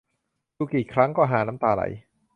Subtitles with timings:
[0.57, 1.83] ดูกี่ครั้งก็ฮาน้ำตาไหล